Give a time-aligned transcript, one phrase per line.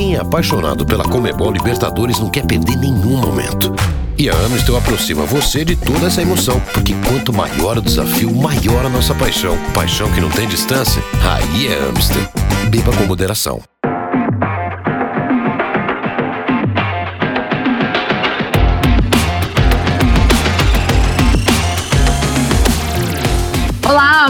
[0.00, 3.70] Quem é apaixonado pela Comebol Libertadores não quer perder nenhum momento.
[4.16, 8.86] E a Amstel aproxima você de toda essa emoção, porque quanto maior o desafio, maior
[8.86, 9.58] a nossa paixão.
[9.74, 11.02] Paixão que não tem distância?
[11.22, 12.26] Aí é Amstel.
[12.70, 13.60] Beba com moderação.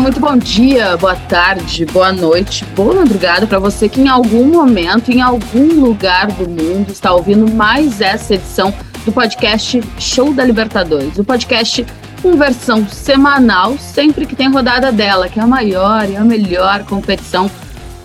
[0.01, 5.13] Muito bom dia, boa tarde, boa noite, boa madrugada para você que em algum momento,
[5.13, 8.73] em algum lugar do mundo está ouvindo mais essa edição
[9.05, 11.19] do podcast Show da Libertadores.
[11.19, 11.85] O podcast
[12.23, 16.83] com versão semanal, sempre que tem rodada dela, que é a maior e a melhor
[16.85, 17.51] competição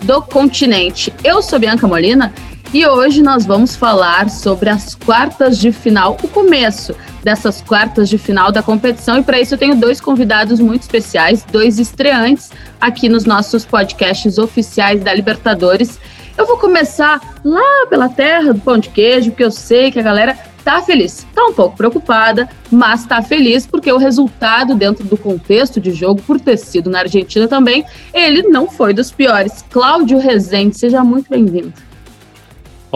[0.02, 1.12] do continente.
[1.24, 2.30] Eu sou Bianca Molina
[2.74, 6.94] e hoje nós vamos falar sobre as quartas de final, o começo
[7.26, 9.18] dessas quartas de final da competição.
[9.18, 14.38] E para isso eu tenho dois convidados muito especiais, dois estreantes aqui nos nossos podcasts
[14.38, 15.98] oficiais da Libertadores.
[16.38, 20.02] Eu vou começar lá pela terra do pão de queijo, porque eu sei que a
[20.02, 21.26] galera tá feliz.
[21.34, 26.22] Tá um pouco preocupada, mas tá feliz porque o resultado dentro do contexto de jogo,
[26.22, 29.64] por ter sido na Argentina também, ele não foi dos piores.
[29.68, 31.72] Cláudio Rezende, seja muito bem-vindo.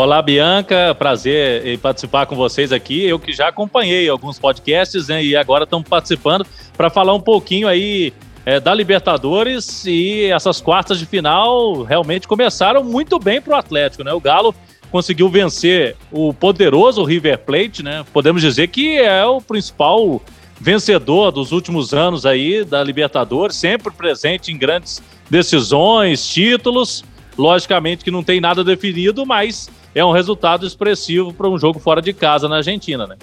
[0.03, 3.05] Olá, Bianca, prazer em participar com vocês aqui.
[3.05, 7.69] Eu que já acompanhei alguns podcasts né, e agora estamos participando para falar um pouquinho
[7.69, 8.11] aí
[8.47, 14.03] é, da Libertadores e essas quartas de final realmente começaram muito bem para o Atlético,
[14.03, 14.11] né?
[14.11, 14.55] O Galo
[14.91, 18.03] conseguiu vencer o poderoso River Plate, né?
[18.11, 20.23] Podemos dizer que é o principal
[20.59, 27.05] vencedor dos últimos anos aí da Libertadores, sempre presente em grandes decisões, títulos.
[27.37, 32.01] Logicamente que não tem nada definido, mas é um resultado expressivo para um jogo fora
[32.01, 33.17] de casa na Argentina, né?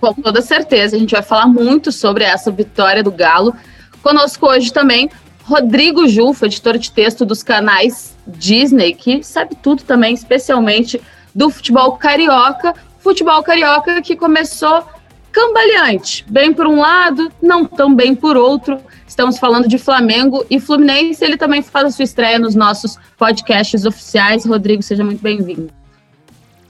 [0.00, 3.54] Com toda certeza, a gente vai falar muito sobre essa vitória do Galo.
[4.02, 5.08] Conosco hoje também
[5.44, 11.00] Rodrigo Jufo, editor de texto dos canais Disney, que sabe tudo também, especialmente
[11.34, 12.74] do futebol carioca.
[12.98, 14.84] Futebol carioca que começou
[15.32, 18.78] cambaleante, bem por um lado, não tão bem por outro.
[19.06, 21.24] Estamos falando de Flamengo e Fluminense.
[21.24, 24.44] Ele também faz a sua estreia nos nossos podcasts oficiais.
[24.44, 25.81] Rodrigo, seja muito bem-vindo.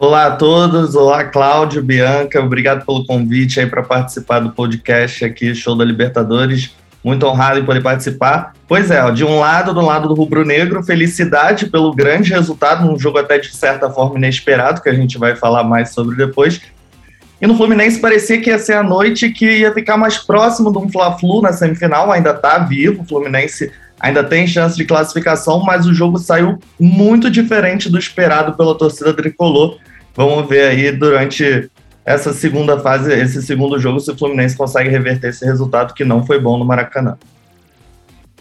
[0.04, 5.54] Olá a todos, olá Cláudio, Bianca, obrigado pelo convite aí para participar do podcast aqui,
[5.54, 6.74] Show da Libertadores.
[7.04, 8.52] Muito honrado em poder participar.
[8.66, 12.98] Pois é, ó, de um lado, do lado do rubro-negro, felicidade pelo grande resultado, num
[12.98, 16.60] jogo até de certa forma inesperado, que a gente vai falar mais sobre depois.
[17.40, 20.78] E no Fluminense parecia que ia ser a noite que ia ficar mais próximo de
[20.78, 23.70] um Fla-Flu na semifinal, ainda está vivo, o Fluminense
[24.00, 29.14] ainda tem chance de classificação, mas o jogo saiu muito diferente do esperado pela torcida
[29.14, 29.78] tricolor.
[30.14, 31.70] Vamos ver aí durante
[32.04, 36.26] essa segunda fase, esse segundo jogo, se o Fluminense consegue reverter esse resultado que não
[36.26, 37.16] foi bom no Maracanã.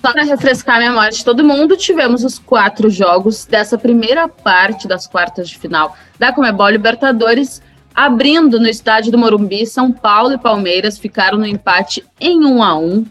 [0.04, 4.88] Só para refrescar a memória de todo mundo, tivemos os quatro jogos dessa primeira parte
[4.88, 7.62] das quartas de final da Comebol Libertadores,
[7.94, 12.76] abrindo no estádio do Morumbi, São Paulo e Palmeiras ficaram no empate em 1 a
[12.76, 13.06] 1.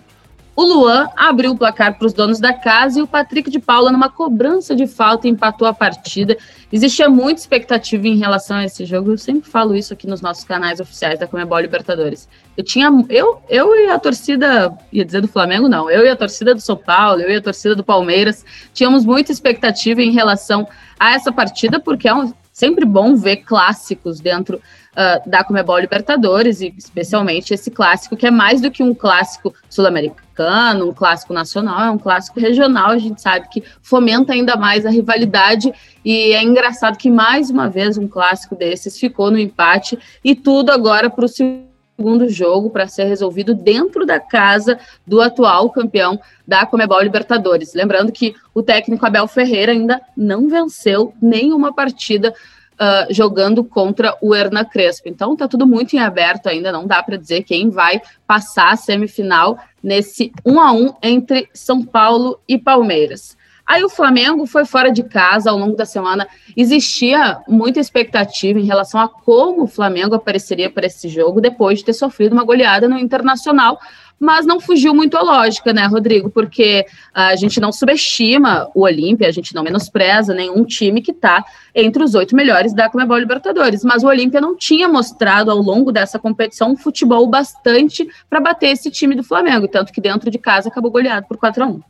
[0.57, 3.93] O Luan abriu o placar para os donos da casa e o Patrick de Paula,
[3.93, 6.37] numa cobrança de falta, empatou a partida.
[6.73, 9.13] Existia muita expectativa em relação a esse jogo.
[9.13, 12.29] Eu sempre falo isso aqui nos nossos canais oficiais da Comebol Libertadores.
[12.57, 12.91] Eu tinha.
[13.09, 15.89] Eu, eu e a torcida, ia dizer do Flamengo, não.
[15.89, 18.45] Eu e a torcida do São Paulo, eu e a torcida do Palmeiras,
[18.75, 20.69] tínhamos muita expectativa em relação
[20.99, 24.61] a essa partida, porque é um, sempre bom ver clássicos dentro
[24.93, 29.55] uh, da Comebol Libertadores, e especialmente esse clássico, que é mais do que um clássico
[29.69, 34.87] sul-americano, um clássico nacional, é um clássico regional, a gente sabe que fomenta ainda mais
[34.87, 35.73] a rivalidade,
[36.05, 40.71] e é engraçado que mais uma vez um clássico desses ficou no empate, e tudo
[40.71, 46.19] agora para o segundo jogo para ser resolvido dentro da casa do atual campeão
[46.49, 47.75] da Comebol Libertadores.
[47.75, 52.35] Lembrando que o técnico Abel Ferreira ainda não venceu nenhuma partida
[52.81, 55.09] uh, jogando contra o Hernan Crespo.
[55.09, 58.77] Então está tudo muito em aberto ainda, não dá para dizer quem vai passar a
[58.77, 63.39] semifinal nesse 1 a 1 entre São Paulo e Palmeiras.
[63.71, 66.27] Aí o Flamengo foi fora de casa ao longo da semana.
[66.57, 71.85] Existia muita expectativa em relação a como o Flamengo apareceria para esse jogo depois de
[71.85, 73.79] ter sofrido uma goleada no Internacional,
[74.21, 76.29] mas não fugiu muito a lógica, né, Rodrigo?
[76.29, 76.85] Porque
[77.15, 81.43] a gente não subestima o Olímpia, a gente não menospreza nenhum time que está
[81.75, 85.91] entre os oito melhores da Comebol Libertadores, mas o Olímpia não tinha mostrado ao longo
[85.91, 90.39] dessa competição um futebol bastante para bater esse time do Flamengo, tanto que dentro de
[90.39, 91.81] casa acabou goleado por 4 a 1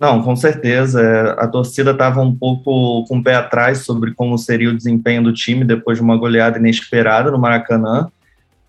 [0.00, 1.36] não, com certeza.
[1.38, 5.34] A torcida estava um pouco com o pé atrás sobre como seria o desempenho do
[5.34, 8.08] time depois de uma goleada inesperada no Maracanã.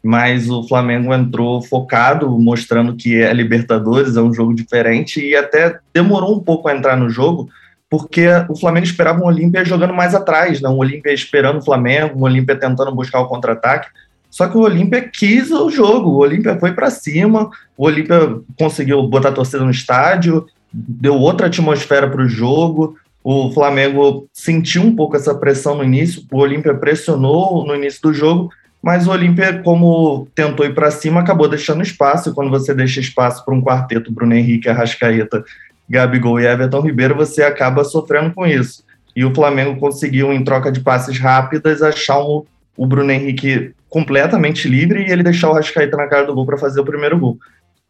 [0.04, 5.80] Mas o Flamengo entrou focado, mostrando que é Libertadores, é um jogo diferente, e até
[5.94, 7.50] demorou um pouco a entrar no jogo,
[7.90, 10.70] porque o Flamengo esperava um Olímpia jogando mais atrás, né?
[10.70, 13.90] um Olímpia esperando o Flamengo, um Olímpia tentando buscar o contra-ataque.
[14.30, 18.18] Só que o Olímpia quis o jogo, o Olímpia foi para cima, o Olímpia
[18.58, 22.96] conseguiu botar a torcida no estádio, deu outra atmosfera para o jogo.
[23.22, 28.14] O Flamengo sentiu um pouco essa pressão no início, o Olímpia pressionou no início do
[28.14, 28.50] jogo,
[28.82, 32.30] mas o Olímpia, como tentou ir para cima, acabou deixando espaço.
[32.30, 35.44] E quando você deixa espaço para um quarteto, Bruno Henrique, Arrascaeta,
[35.88, 38.84] Gabigol e Everton Ribeiro, você acaba sofrendo com isso.
[39.16, 42.44] E o Flamengo conseguiu, em troca de passes rápidas, achar um,
[42.76, 46.58] o Bruno Henrique completamente livre e ele deixar o Rascaeta na cara do gol para
[46.58, 47.38] fazer o primeiro gol.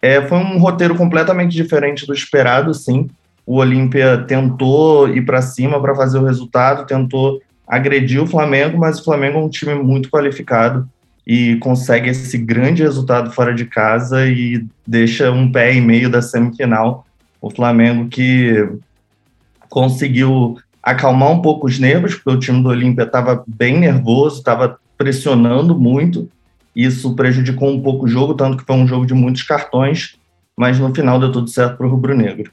[0.01, 3.07] É, foi um roteiro completamente diferente do esperado, sim.
[3.45, 7.39] O Olímpia tentou ir para cima para fazer o resultado, tentou
[7.71, 10.89] agredir o Flamengo, mas o Flamengo é um time muito qualificado
[11.25, 16.21] e consegue esse grande resultado fora de casa e deixa um pé e meio da
[16.21, 17.05] semifinal
[17.39, 18.69] o Flamengo que
[19.69, 24.77] conseguiu acalmar um pouco os nervos, porque o time do Olímpia estava bem nervoso, estava
[24.97, 26.29] pressionando muito.
[26.75, 30.17] Isso prejudicou um pouco o jogo, tanto que foi um jogo de muitos cartões,
[30.57, 32.51] mas no final deu tudo certo para o Rubro Negro.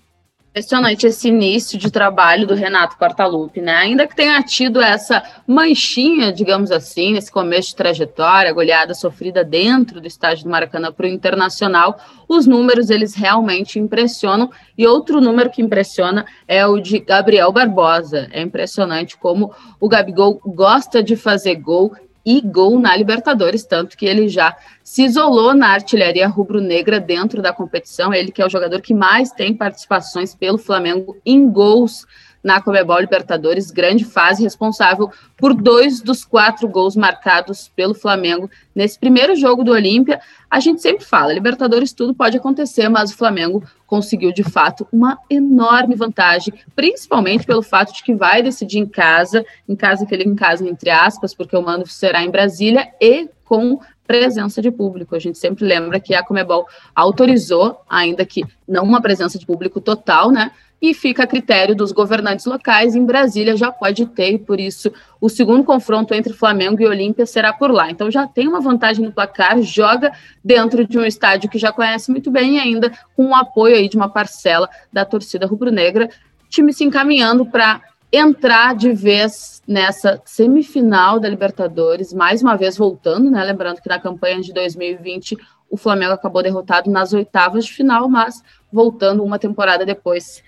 [0.58, 3.76] Impressionante esse início de trabalho do Renato Portaluppi, né?
[3.76, 10.00] Ainda que tenha tido essa manchinha, digamos assim, nesse começo de trajetória, goleada sofrida dentro
[10.00, 11.96] do estádio do Maracanã para o Internacional,
[12.28, 14.50] os números eles realmente impressionam.
[14.76, 18.26] E outro número que impressiona é o de Gabriel Barbosa.
[18.32, 21.94] É impressionante como o Gabigol gosta de fazer gol
[22.28, 24.54] e gol na Libertadores, tanto que ele já
[24.84, 28.12] se isolou na artilharia rubro-negra dentro da competição.
[28.12, 32.06] Ele que é o jogador que mais tem participações pelo Flamengo em gols
[32.42, 38.98] na Comebol Libertadores, grande fase, responsável por dois dos quatro gols marcados pelo Flamengo nesse
[38.98, 40.20] primeiro jogo do Olímpia.
[40.50, 45.18] A gente sempre fala, Libertadores tudo pode acontecer, mas o Flamengo conseguiu de fato uma
[45.28, 50.24] enorme vantagem, principalmente pelo fato de que vai decidir em casa, em casa que ele
[50.24, 55.14] em casa entre aspas, porque o mando será em Brasília e com presença de público.
[55.14, 59.80] A gente sempre lembra que a Comebol autorizou, ainda que não uma presença de público
[59.82, 60.50] total, né?
[60.80, 62.94] E fica a critério dos governantes locais.
[62.94, 67.26] Em Brasília já pode ter, e por isso o segundo confronto entre Flamengo e Olímpia
[67.26, 67.90] será por lá.
[67.90, 70.12] Então já tem uma vantagem no placar, joga
[70.44, 73.88] dentro de um estádio que já conhece muito bem e ainda com o apoio aí
[73.88, 76.08] de uma parcela da torcida rubro-negra,
[76.48, 83.30] time se encaminhando para entrar de vez nessa semifinal da Libertadores, mais uma vez voltando,
[83.30, 83.44] né?
[83.44, 85.36] Lembrando que na campanha de 2020
[85.70, 88.42] o Flamengo acabou derrotado nas oitavas de final, mas
[88.72, 90.42] voltando uma temporada depois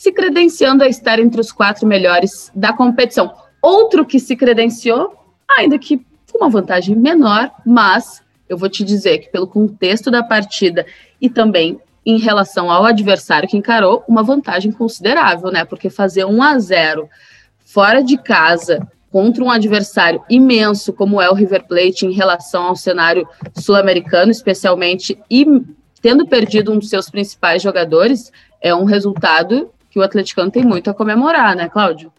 [0.00, 3.34] se credenciando a estar entre os quatro melhores da competição.
[3.60, 5.14] Outro que se credenciou,
[5.46, 5.98] ainda que
[6.32, 10.86] com uma vantagem menor, mas eu vou te dizer que pelo contexto da partida
[11.20, 15.66] e também em relação ao adversário que encarou, uma vantagem considerável, né?
[15.66, 17.06] Porque fazer 1 a 0
[17.58, 22.74] fora de casa contra um adversário imenso como é o River Plate em relação ao
[22.74, 25.44] cenário sul-americano, especialmente e
[26.00, 28.32] tendo perdido um dos seus principais jogadores,
[28.62, 32.12] é um resultado que o atleticano tem muito a comemorar, né, Cláudio?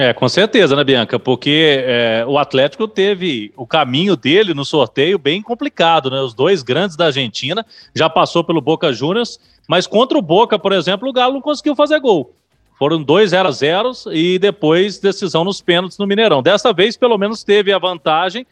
[0.00, 1.18] É, com certeza, né, Bianca?
[1.18, 6.20] Porque é, o Atlético teve o caminho dele no sorteio bem complicado, né?
[6.20, 10.70] Os dois grandes da Argentina já passou pelo Boca Juniors, mas contra o Boca, por
[10.72, 12.32] exemplo, o Galo não conseguiu fazer gol.
[12.78, 16.44] Foram dois 0 a 0 e depois decisão nos pênaltis no Mineirão.
[16.44, 18.46] Dessa vez, pelo menos, teve a vantagem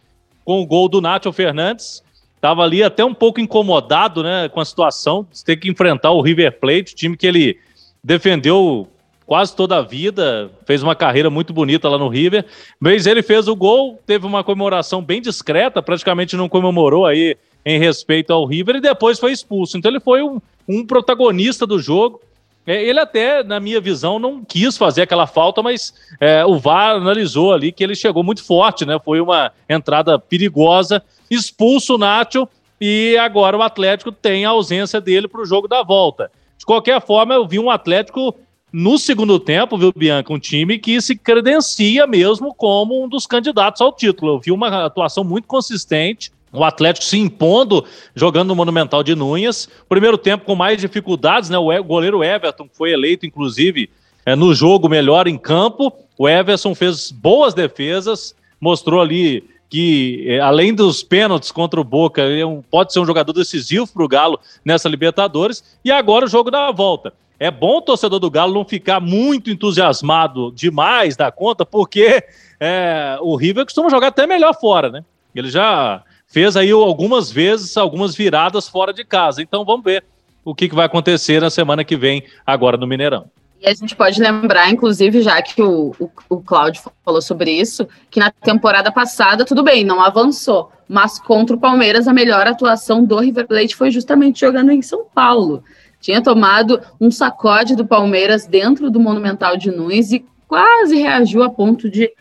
[0.45, 2.02] com o gol do Nacho Fernandes.
[2.35, 6.21] Estava ali até um pouco incomodado né, com a situação de ter que enfrentar o
[6.21, 7.61] River Plate, time que ele
[8.07, 8.89] defendeu
[9.27, 12.47] quase toda a vida, fez uma carreira muito bonita lá no River.
[12.79, 17.81] Mas ele fez o gol, teve uma comemoração bem discreta, praticamente não comemorou aí em
[17.81, 19.77] respeito ao River e depois foi expulso.
[19.77, 22.21] Então ele foi um, um protagonista do jogo.
[22.65, 26.95] É, ele até, na minha visão, não quis fazer aquela falta, mas é, o VAR
[26.95, 29.01] analisou ali que ele chegou muito forte, né?
[29.05, 32.49] Foi uma entrada perigosa, expulso o Nacho
[32.81, 36.31] e agora o Atlético tem a ausência dele para o jogo da volta.
[36.59, 38.35] De qualquer forma, eu vi um Atlético
[38.73, 40.33] no segundo tempo, viu, Bianca?
[40.33, 44.33] Um time que se credencia mesmo como um dos candidatos ao título.
[44.33, 46.31] Eu vi uma atuação muito consistente.
[46.53, 47.85] O Atlético se impondo,
[48.15, 49.69] jogando no Monumental de Núñez.
[49.89, 51.59] Primeiro tempo com mais dificuldades, né?
[51.59, 53.89] O goleiro Everton foi eleito, inclusive,
[54.25, 55.93] é, no jogo melhor em campo.
[56.19, 62.23] O Everson fez boas defesas, mostrou ali que, é, além dos pênaltis contra o Boca,
[62.23, 65.78] é um, pode ser um jogador decisivo para o Galo nessa Libertadores.
[65.85, 67.12] E agora o jogo da volta.
[67.38, 72.25] É bom o torcedor do Galo não ficar muito entusiasmado demais da conta, porque
[72.58, 75.04] é, o River costuma jogar até melhor fora, né?
[75.35, 79.42] Ele já fez aí algumas vezes, algumas viradas fora de casa.
[79.42, 80.02] Então vamos ver
[80.44, 83.26] o que, que vai acontecer na semana que vem, agora no Mineirão.
[83.61, 87.89] E a gente pode lembrar, inclusive, já que o, o, o Cláudio falou sobre isso,
[88.11, 93.05] que na temporada passada, tudo bem, não avançou, mas contra o Palmeiras, a melhor atuação
[93.05, 95.65] do River Plate foi justamente jogando em São Paulo.
[96.01, 101.51] Tinha tomado um sacode do Palmeiras dentro do Monumental de Nunes e quase reagiu a
[101.51, 102.13] ponto de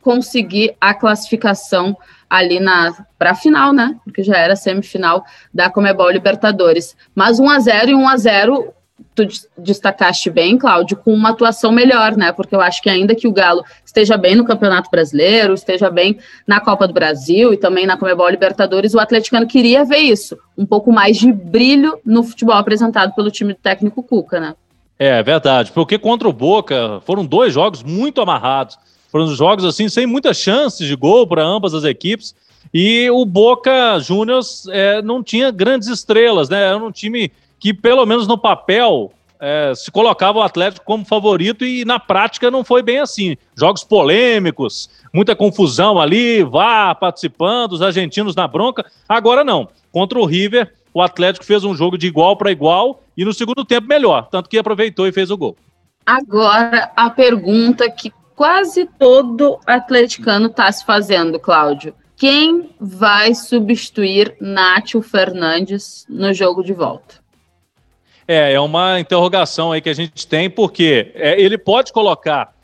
[0.00, 1.96] conseguir a classificação
[2.28, 3.96] ali na para a final, né?
[4.04, 6.96] Porque já era semifinal da Comebol Libertadores.
[7.14, 8.74] Mas 1 a 0 e 1 a 0
[9.14, 12.32] tu destacaste bem, Cláudio, com uma atuação melhor, né?
[12.32, 16.18] Porque eu acho que ainda que o Galo esteja bem no Campeonato Brasileiro, esteja bem
[16.46, 20.66] na Copa do Brasil e também na Comebol Libertadores, o atleticano queria ver isso, um
[20.66, 24.54] pouco mais de brilho no futebol apresentado pelo time do técnico Cuca, né?
[24.98, 28.78] É verdade, porque contra o Boca foram dois jogos muito amarrados.
[29.10, 32.34] Foram jogos assim sem muitas chances de gol para ambas as equipes.
[32.72, 36.62] E o Boca Juniors é, não tinha grandes estrelas, né?
[36.62, 37.30] Era um time
[37.64, 42.50] que, pelo menos no papel, é, se colocava o Atlético como favorito e na prática
[42.50, 43.38] não foi bem assim.
[43.56, 48.84] Jogos polêmicos, muita confusão ali, vá participando, os argentinos na bronca.
[49.08, 49.66] Agora não.
[49.90, 53.64] Contra o River, o Atlético fez um jogo de igual para igual e no segundo
[53.64, 55.56] tempo melhor, tanto que aproveitou e fez o gol.
[56.04, 61.94] Agora a pergunta que quase todo atleticano está se fazendo, Cláudio.
[62.14, 67.23] Quem vai substituir Nátio Fernandes no jogo de volta?
[68.26, 72.54] É, é uma interrogação aí que a gente tem, porque é, ele pode colocar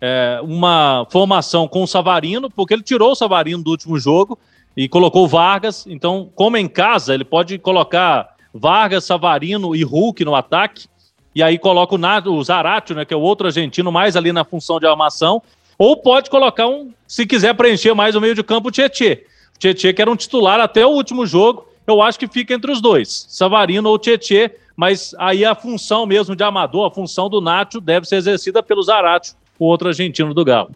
[0.00, 4.38] é, uma formação com o Savarino, porque ele tirou o Savarino do último jogo
[4.76, 5.86] e colocou Vargas.
[5.88, 10.86] Então, como em casa, ele pode colocar Vargas, Savarino e Hulk no ataque.
[11.34, 14.44] E aí coloca o, o Zaratio, né, que é o outro argentino, mais ali na
[14.44, 15.42] função de armação.
[15.76, 19.26] Ou pode colocar um, se quiser preencher mais o meio de campo, o Tietê.
[19.54, 22.70] O Tietê, que era um titular até o último jogo, eu acho que fica entre
[22.70, 27.40] os dois, Savarino ou Tietê mas aí a função mesmo de amador, a função do
[27.40, 30.70] Nacho deve ser exercida pelo Zarate, o outro argentino do Galo.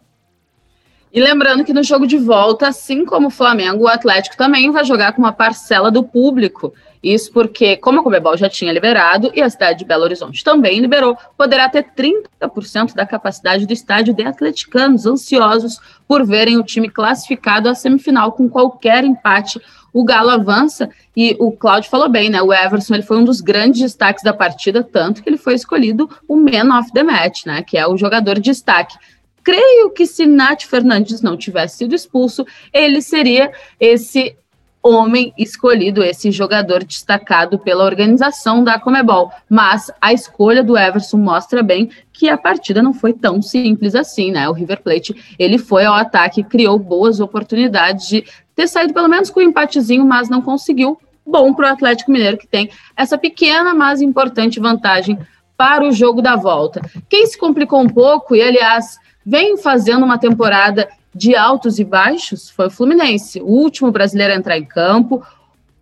[1.13, 4.83] E lembrando que no jogo de volta, assim como o Flamengo, o Atlético também vai
[4.83, 6.73] jogar com uma parcela do público.
[7.01, 10.81] Isso porque, como a Comebol já tinha liberado e a cidade de Belo Horizonte também
[10.81, 16.89] liberou, poderá ter 30% da capacidade do estádio de atleticanos ansiosos por verem o time
[16.89, 19.61] classificado à semifinal com qualquer empate
[19.93, 22.41] o Galo avança e o Cláudio falou bem, né?
[22.41, 26.09] O Everson ele foi um dos grandes destaques da partida, tanto que ele foi escolhido
[26.27, 27.61] o man of the match, né?
[27.61, 28.97] Que é o jogador de destaque.
[29.43, 34.35] Creio que se Nath Fernandes não tivesse sido expulso, ele seria esse
[34.83, 39.31] homem escolhido, esse jogador destacado pela organização da Comebol.
[39.49, 44.31] Mas a escolha do Everson mostra bem que a partida não foi tão simples assim,
[44.31, 44.49] né?
[44.49, 49.29] O River Plate, ele foi ao ataque, criou boas oportunidades de ter saído pelo menos
[49.29, 50.99] com um empatezinho, mas não conseguiu.
[51.25, 55.17] Bom para o Atlético Mineiro, que tem essa pequena, mas importante vantagem
[55.55, 56.81] para o jogo da volta.
[57.07, 62.49] Quem se complicou um pouco, e aliás, vem fazendo uma temporada de altos e baixos
[62.49, 65.23] foi o Fluminense, o último brasileiro a entrar em campo,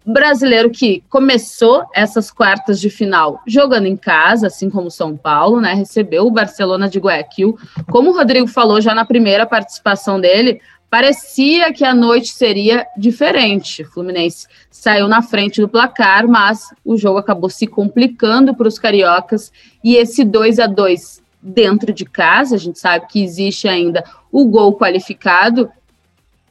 [0.06, 5.74] brasileiro que começou essas quartas de final jogando em casa, assim como São Paulo, né?
[5.74, 7.58] Recebeu o Barcelona de Guayaquil.
[7.90, 10.60] Como o Rodrigo falou já na primeira participação dele,
[10.92, 13.84] parecia que a noite seria diferente.
[13.84, 18.78] O Fluminense saiu na frente do placar, mas o jogo acabou se complicando para os
[18.78, 24.04] cariocas e esse 2 a 2 dentro de casa, a gente sabe que existe ainda
[24.30, 25.72] o gol qualificado,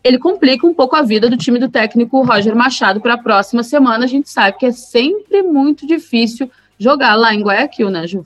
[0.02, 3.62] ele complica um pouco a vida do time do técnico Roger Machado para a próxima
[3.62, 4.04] semana.
[4.04, 8.25] A gente sabe que é sempre muito difícil jogar lá em Guayaquil, né, Ju?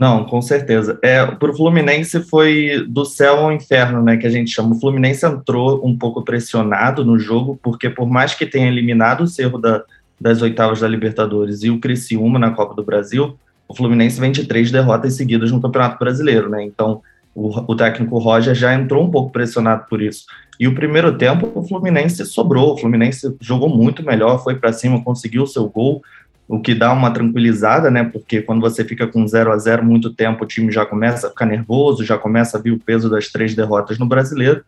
[0.00, 0.98] Não, com certeza.
[1.02, 4.16] É, para o Fluminense foi do céu ao inferno, né?
[4.16, 4.74] Que a gente chama.
[4.74, 9.26] O Fluminense entrou um pouco pressionado no jogo, porque por mais que tenha eliminado o
[9.26, 9.84] Cerro da,
[10.18, 13.36] das oitavas da Libertadores e o Criciúma na Copa do Brasil,
[13.68, 16.64] o Fluminense vem de três derrotas seguidas no Campeonato Brasileiro, né?
[16.64, 17.02] Então,
[17.34, 20.24] o, o, técnico Roger já entrou um pouco pressionado por isso.
[20.58, 25.04] E o primeiro tempo, o Fluminense sobrou, o Fluminense jogou muito melhor, foi para cima,
[25.04, 26.02] conseguiu o seu gol,
[26.50, 28.02] o que dá uma tranquilizada, né?
[28.02, 31.30] Porque quando você fica com 0 a 0 muito tempo, o time já começa a
[31.30, 34.64] ficar nervoso, já começa a vir o peso das três derrotas no Brasileiro.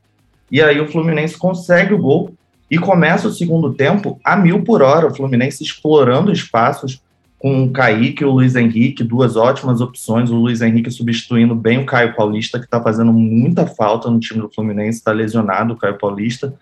[0.48, 2.32] E aí o Fluminense consegue o gol
[2.70, 7.02] e começa o segundo tempo a mil por hora, o Fluminense explorando espaços,
[7.36, 10.30] com o Kaique e o Luiz Henrique, duas ótimas opções.
[10.30, 14.40] O Luiz Henrique substituindo bem o Caio Paulista, que está fazendo muita falta no time
[14.40, 16.54] do Fluminense, está lesionado o Caio Paulista.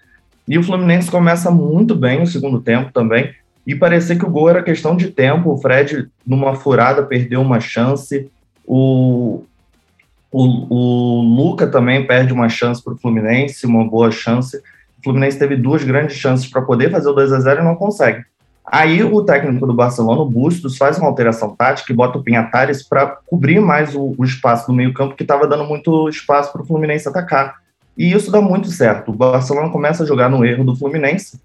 [0.49, 3.35] E o Fluminense começa muito bem no segundo tempo também.
[3.71, 5.53] E parecia que o gol era questão de tempo.
[5.53, 8.29] O Fred, numa furada, perdeu uma chance.
[8.67, 9.45] O,
[10.33, 14.57] o, o Luca também perde uma chance para o Fluminense, uma boa chance.
[14.57, 17.77] O Fluminense teve duas grandes chances para poder fazer o 2 a 0 e não
[17.77, 18.25] consegue.
[18.67, 22.83] Aí o técnico do Barcelona, o Bustos, faz uma alteração tática e bota o Pinhatares
[22.83, 26.67] para cobrir mais o, o espaço do meio-campo, que estava dando muito espaço para o
[26.67, 27.55] Fluminense atacar.
[27.97, 29.13] E isso dá muito certo.
[29.13, 31.39] O Barcelona começa a jogar no erro do Fluminense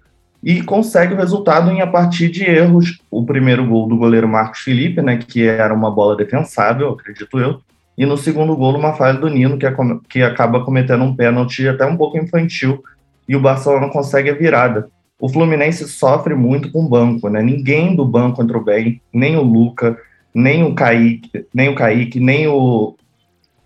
[0.46, 3.00] e consegue o resultado em a partir de erros.
[3.10, 7.60] O primeiro gol do goleiro Marcos Felipe, né, que era uma bola defensável, acredito eu,
[7.98, 9.74] e no segundo gol uma falha do Nino, que, é,
[10.08, 12.80] que acaba cometendo um pênalti até um pouco infantil,
[13.28, 14.88] e o Barcelona consegue a virada.
[15.18, 17.42] O Fluminense sofre muito com o banco, né?
[17.42, 19.98] Ninguém do banco entrou bem, nem o Luca,
[20.32, 22.94] nem o Kaique, nem o Kaique, nem o,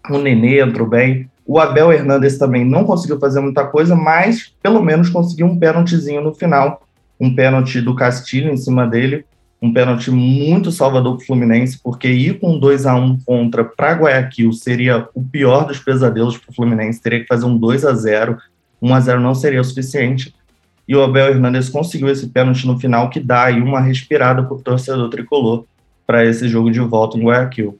[0.08, 1.28] o Nenê entrou bem.
[1.50, 6.22] O Abel Hernandes também não conseguiu fazer muita coisa, mas pelo menos conseguiu um pênaltizinho
[6.22, 6.86] no final.
[7.18, 9.24] Um pênalti do Castilho em cima dele.
[9.60, 13.94] Um pênalti muito salvador para o Fluminense, porque ir com 2 a 1 contra para
[13.94, 17.02] Guayaquil seria o pior dos pesadelos para o Fluminense.
[17.02, 18.38] Teria que fazer um 2 a 0
[18.80, 20.32] 1 a 0 não seria o suficiente.
[20.86, 24.54] E o Abel Hernandes conseguiu esse pênalti no final, que dá aí uma respirada para
[24.54, 25.64] o torcedor tricolor
[26.06, 27.76] para esse jogo de volta em Guayaquil.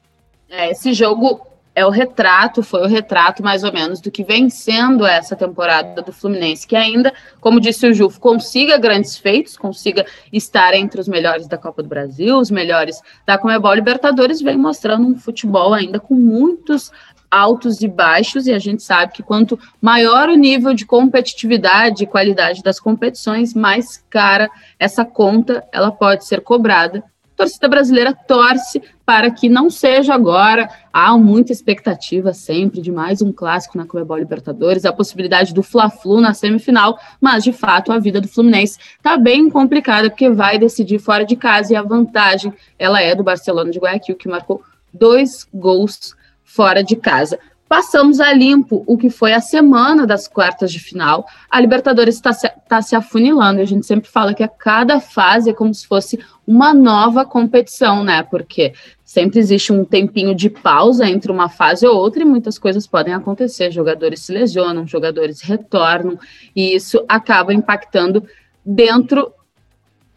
[0.48, 4.50] É, esse jogo é o retrato, foi o retrato mais ou menos do que vem
[4.50, 10.04] sendo essa temporada do Fluminense, que ainda, como disse o Juf, consiga grandes feitos, consiga
[10.32, 13.74] estar entre os melhores da Copa do Brasil, os melhores da Comebol.
[13.74, 16.90] Libertadores, vem mostrando um futebol ainda com muitos
[17.30, 22.06] altos e baixos, e a gente sabe que quanto maior o nível de competitividade e
[22.06, 27.04] qualidade das competições, mais cara essa conta ela pode ser cobrada
[27.40, 30.68] torcida brasileira torce para que não seja agora.
[30.92, 36.20] Há muita expectativa sempre de mais um clássico na Comebol Libertadores, a possibilidade do Fla-Flu
[36.20, 40.98] na semifinal, mas de fato a vida do Fluminense está bem complicada porque vai decidir
[40.98, 45.48] fora de casa e a vantagem ela é do Barcelona de Guayaquil que marcou dois
[45.54, 47.38] gols fora de casa
[47.70, 51.24] passamos a limpo o que foi a semana das quartas de final.
[51.48, 55.50] A Libertadores está se, tá se afunilando, a gente sempre fala que a cada fase
[55.50, 56.18] é como se fosse
[56.50, 58.24] uma nova competição, né?
[58.24, 58.72] Porque
[59.04, 63.14] sempre existe um tempinho de pausa entre uma fase ou outra e muitas coisas podem
[63.14, 63.70] acontecer.
[63.70, 66.18] Jogadores se lesionam, jogadores retornam,
[66.54, 68.24] e isso acaba impactando
[68.66, 69.32] dentro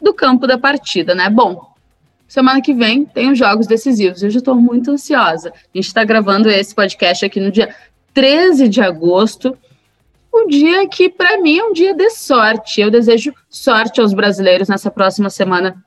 [0.02, 1.30] do campo da partida, né?
[1.30, 1.72] Bom,
[2.26, 4.22] Semana que vem tem os jogos decisivos.
[4.22, 5.50] Eu já estou muito ansiosa.
[5.50, 7.72] A gente está gravando esse podcast aqui no dia
[8.12, 9.56] 13 de agosto.
[10.34, 12.80] Um dia que, para mim, é um dia de sorte.
[12.80, 15.84] Eu desejo sorte aos brasileiros nessa próxima semana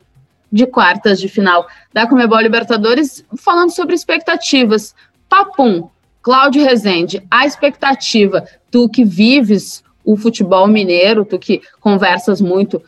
[0.52, 4.96] de quartas de final da Comebol Libertadores, falando sobre expectativas.
[5.30, 5.90] Papum,
[6.22, 12.82] Cláudio Rezende, a expectativa, tu que vives o futebol mineiro, tu que conversas muito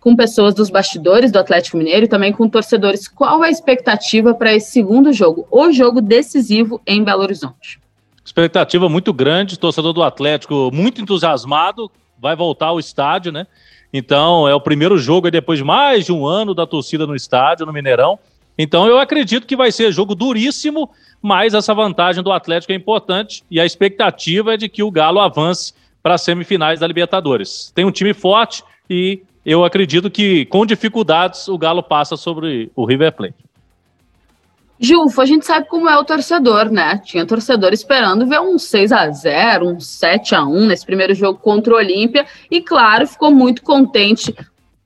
[0.00, 3.08] com pessoas dos bastidores do Atlético Mineiro e também com torcedores.
[3.08, 7.80] Qual a expectativa para esse segundo jogo, o jogo decisivo em Belo Horizonte?
[8.24, 13.46] Expectativa muito grande, torcedor do Atlético muito entusiasmado, vai voltar ao estádio, né?
[13.92, 17.66] Então é o primeiro jogo depois de mais de um ano da torcida no estádio,
[17.66, 18.18] no Mineirão.
[18.58, 20.90] Então eu acredito que vai ser jogo duríssimo,
[21.22, 25.20] mas essa vantagem do Atlético é importante e a expectativa é de que o Galo
[25.20, 25.72] avance
[26.02, 27.72] para as semifinais da Libertadores.
[27.74, 32.84] Tem um time forte e eu acredito que com dificuldades o Galo passa sobre o
[32.84, 33.47] River Plate.
[34.80, 36.98] Gilfo, a gente sabe como é o torcedor, né?
[37.04, 41.38] Tinha torcedor esperando ver um 6 a 0 um 7 a 1 nesse primeiro jogo
[41.38, 44.34] contra o Olímpia, e claro, ficou muito contente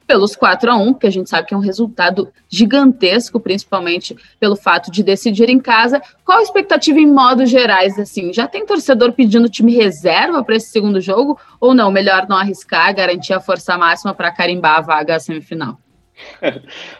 [0.06, 4.56] pelos 4 a 1 que a gente sabe que é um resultado gigantesco, principalmente pelo
[4.56, 6.02] fato de decidir em casa.
[6.24, 7.98] Qual a expectativa em modos gerais?
[7.98, 11.90] Assim, já tem torcedor pedindo time reserva para esse segundo jogo ou não?
[11.90, 15.78] Melhor não arriscar, garantir a força máxima para carimbar a vaga à semifinal?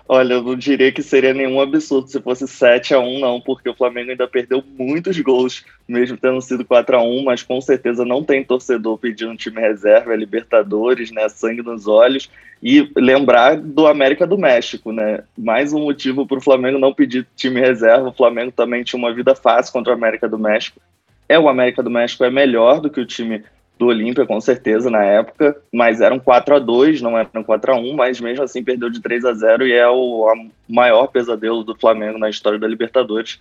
[0.08, 3.68] Olha, eu não diria que seria nenhum absurdo se fosse 7 a 1 não, porque
[3.68, 8.04] o Flamengo ainda perdeu muitos gols, mesmo tendo sido 4 a 1 mas com certeza
[8.04, 12.30] não tem torcedor pedindo time reserva, é Libertadores, né, sangue nos olhos,
[12.62, 17.26] e lembrar do América do México, né, mais um motivo para o Flamengo não pedir
[17.37, 20.80] time reserva, o Flamengo também tinha uma vida fácil contra o América do México,
[21.28, 23.42] é o América do México é melhor do que o time
[23.78, 27.76] do Olímpia, com certeza, na época, mas eram 4 a 2 não eram 4 a
[27.76, 30.32] 1 mas mesmo assim perdeu de 3 a 0 e é o
[30.68, 33.40] maior pesadelo do Flamengo na história da Libertadores.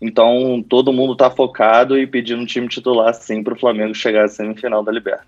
[0.00, 4.24] Então, todo mundo está focado e pedindo um time titular, sim, para o Flamengo chegar
[4.24, 5.26] à semifinal da Liberta.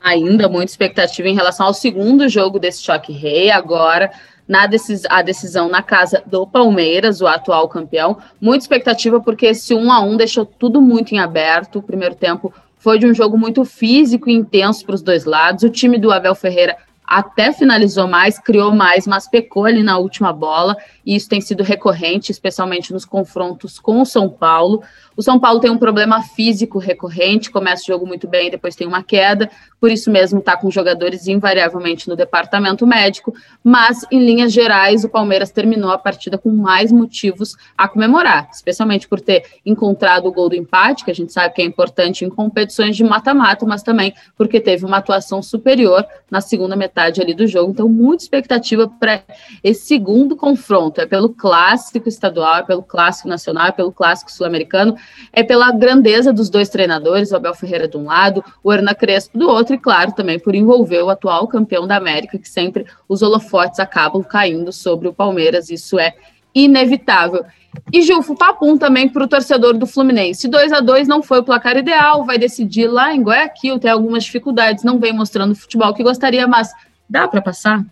[0.00, 4.10] Ainda muita expectativa em relação ao segundo jogo desse choque rei, agora
[4.50, 8.18] na decis a decisão na casa do Palmeiras, o atual campeão.
[8.40, 11.78] Muita expectativa porque esse 1 a 1 deixou tudo muito em aberto.
[11.78, 15.62] O primeiro tempo foi de um jogo muito físico e intenso para os dois lados.
[15.62, 16.76] O time do Abel Ferreira
[17.10, 21.64] até finalizou mais, criou mais, mas pecou ali na última bola, e isso tem sido
[21.64, 24.80] recorrente, especialmente nos confrontos com o São Paulo.
[25.16, 28.86] O São Paulo tem um problema físico recorrente, começa o jogo muito bem, depois tem
[28.86, 34.52] uma queda, por isso mesmo está com jogadores invariavelmente no departamento médico, mas em linhas
[34.52, 40.26] gerais o Palmeiras terminou a partida com mais motivos a comemorar, especialmente por ter encontrado
[40.26, 43.66] o gol do empate, que a gente sabe que é importante em competições de mata-mata,
[43.66, 48.22] mas também porque teve uma atuação superior na segunda metade ali do jogo, então muita
[48.22, 49.22] expectativa para
[49.62, 54.96] esse segundo confronto, é pelo clássico estadual, é pelo clássico nacional, é pelo clássico sul-americano,
[55.32, 59.38] é pela grandeza dos dois treinadores, o Abel Ferreira de um lado, o Hernan Crespo
[59.38, 63.22] do outro, e claro, também por envolver o atual campeão da América, que sempre os
[63.22, 66.14] holofotes acabam caindo sobre o Palmeiras, isso é
[66.54, 67.44] inevitável.
[67.92, 70.48] E Gilfo, papum também para o torcedor do Fluminense.
[70.48, 74.24] 2 a 2 não foi o placar ideal, vai decidir lá em Guayaquil, tem algumas
[74.24, 76.72] dificuldades, não vem mostrando o futebol que gostaria, mas
[77.10, 77.84] dá para passar?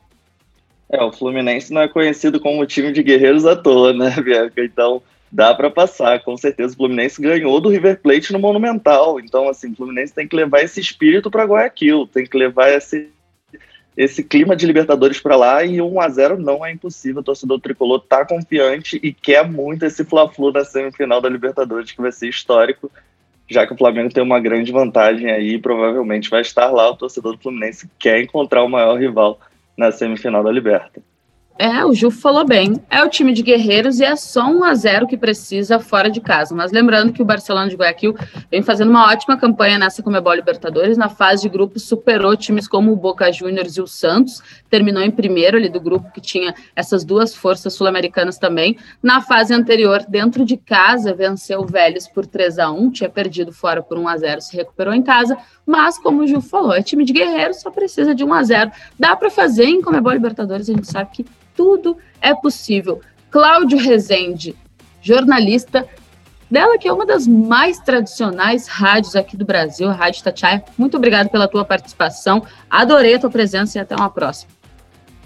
[0.88, 4.64] É, o Fluminense não é conhecido como time de guerreiros à toa, né, Bianca?
[4.64, 6.72] Então, dá para passar, com certeza.
[6.72, 9.20] O Fluminense ganhou do River Plate no Monumental.
[9.20, 13.11] Então, assim, o Fluminense tem que levar esse espírito para Guayaquil, tem que levar esse,
[13.96, 17.20] esse clima de Libertadores para lá e 1 a 0 não é impossível.
[17.20, 22.00] O torcedor tricolor tá confiante e quer muito esse Fla-Flu na semifinal da Libertadores, que
[22.00, 22.90] vai ser histórico,
[23.48, 26.90] já que o Flamengo tem uma grande vantagem aí, provavelmente vai estar lá.
[26.90, 29.40] O torcedor do Fluminense quer encontrar o maior rival
[29.76, 31.02] na semifinal da Liberta.
[31.60, 32.80] É, o Ju falou bem.
[32.88, 36.20] É o time de guerreiros e é só um a 0 que precisa fora de
[36.20, 36.54] casa.
[36.54, 38.14] Mas lembrando que o Barcelona de Guayaquil
[38.48, 40.96] vem fazendo uma ótima campanha nessa Comebol Libertadores.
[40.96, 44.40] Na fase de grupos, superou times como o Boca Juniors e o Santos.
[44.70, 48.78] Terminou em primeiro ali do grupo, que tinha essas duas forças sul-americanas também.
[49.02, 53.52] Na fase anterior, dentro de casa, venceu o Vélez por 3 a 1 Tinha perdido
[53.52, 55.36] fora por 1 a 0 se recuperou em casa.
[55.68, 58.70] Mas, como o Ju falou, é time de guerreiros, só precisa de 1 a 0
[58.98, 63.02] Dá para fazer em Comebol Libertadores, a gente sabe que tudo é possível.
[63.31, 64.57] Cláudio Rezende,
[65.02, 65.87] jornalista
[66.50, 70.64] dela, que é uma das mais tradicionais rádios aqui do Brasil, a Rádio Tatiaia.
[70.78, 72.46] Muito obrigado pela tua participação.
[72.70, 74.50] Adorei a tua presença e até uma próxima.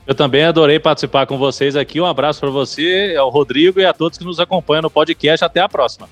[0.05, 2.01] Eu também adorei participar com vocês aqui.
[2.01, 5.45] Um abraço para você, ao Rodrigo e a todos que nos acompanham no podcast.
[5.45, 6.09] Até a próxima.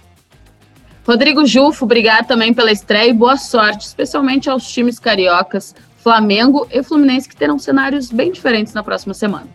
[1.07, 6.83] Rodrigo Jufo, obrigado também pela estreia e boa sorte, especialmente aos times cariocas, Flamengo e
[6.83, 9.49] Fluminense, que terão cenários bem diferentes na próxima semana.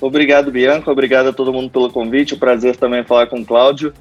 [0.00, 0.90] Obrigado, Bianca.
[0.90, 2.34] Obrigado a todo mundo pelo convite.
[2.34, 3.92] O prazer também falar com o Cláudio.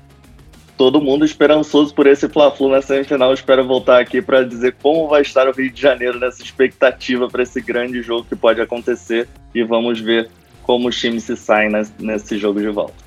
[0.77, 3.33] Todo mundo esperançoso por esse Fla-Flu na semifinal.
[3.33, 7.41] Espero voltar aqui para dizer como vai estar o Rio de Janeiro nessa expectativa para
[7.41, 9.27] esse grande jogo que pode acontecer.
[9.55, 10.29] E vamos ver
[10.61, 13.06] como os times se saem nesse jogo de volta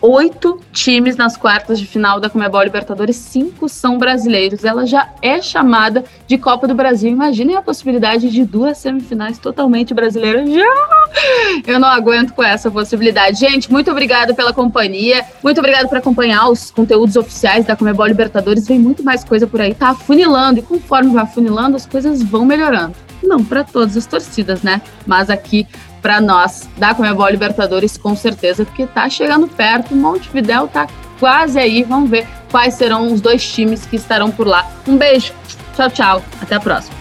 [0.00, 4.64] oito times nas quartas de final da Comebol Libertadores, cinco são brasileiros.
[4.64, 7.10] Ela já é chamada de Copa do Brasil.
[7.10, 10.48] Imaginem a possibilidade de duas semifinais totalmente brasileiras.
[11.66, 13.40] Eu não aguento com essa possibilidade.
[13.40, 15.24] Gente, muito obrigada pela companhia.
[15.42, 18.66] Muito obrigada por acompanhar os conteúdos oficiais da Comebol Libertadores.
[18.66, 19.74] Vem muito mais coisa por aí.
[19.74, 22.94] Tá afunilando e conforme vai afunilando, as coisas vão melhorando.
[23.20, 24.80] Não para todas as torcidas, né?
[25.04, 25.66] Mas aqui
[26.08, 30.88] para nós da Comebol Libertadores, com certeza, porque tá chegando perto, Montevidéu tá
[31.20, 34.66] quase aí, vamos ver quais serão os dois times que estarão por lá.
[34.86, 35.34] Um beijo,
[35.76, 36.97] tchau, tchau, até a próxima.